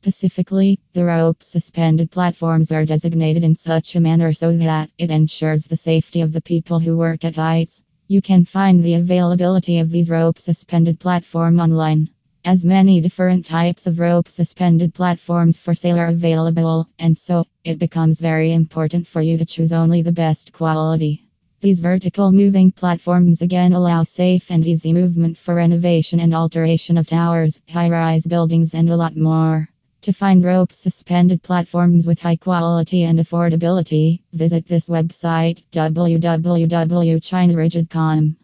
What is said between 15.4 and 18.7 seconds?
for sale are available, and so it becomes very